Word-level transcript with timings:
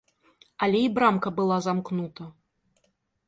Але 0.67 0.79
і 0.85 0.87
брамка 0.95 1.33
была 1.39 1.57
замкнута. 1.67 2.31